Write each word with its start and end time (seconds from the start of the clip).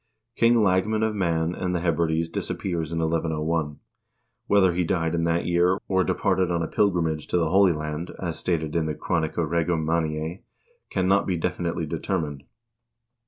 King 0.35 0.63
Lagman 0.63 1.03
of 1.03 1.13
Man 1.13 1.53
and 1.53 1.75
the 1.75 1.79
Hebrides 1.81 2.27
disappears 2.27 2.91
in 2.91 2.97
1101. 2.97 3.77
Whether 4.47 4.73
he 4.73 4.83
died 4.83 5.13
in 5.13 5.25
that 5.25 5.45
year, 5.45 5.77
or 5.87 6.03
departed 6.03 6.49
on 6.49 6.63
a 6.63 6.67
pilgrimage 6.67 7.27
to 7.27 7.37
the 7.37 7.51
Holy 7.51 7.71
Land 7.71 8.09
as 8.19 8.39
stated 8.39 8.75
in 8.75 8.87
the 8.87 8.95
"Chronica 8.95 9.45
Regum 9.45 9.85
Manniae" 9.85 10.41
cannot 10.89 11.27
be 11.27 11.37
definitely 11.37 11.85
determined. 11.85 12.41